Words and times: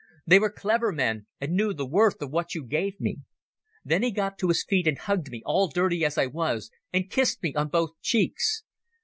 They 0.25 0.39
were 0.39 0.49
clever 0.49 0.91
men, 0.91 1.27
and 1.39 1.51
knew 1.53 1.75
the 1.75 1.85
worth 1.85 2.23
of 2.23 2.31
what 2.31 2.55
you 2.55 2.63
gave 2.65 2.99
me. 2.99 3.17
"Then 3.85 4.01
he 4.01 4.09
got 4.09 4.39
to 4.39 4.47
his 4.47 4.63
feet 4.67 4.87
and 4.87 4.97
hugged 4.97 5.29
me, 5.29 5.43
all 5.45 5.67
dirty 5.67 6.03
as 6.03 6.17
I 6.17 6.25
was, 6.25 6.71
and 6.91 7.07
kissed 7.07 7.43
me 7.43 7.53
on 7.53 7.67
both 7.67 7.91
cheeks. 8.01 8.63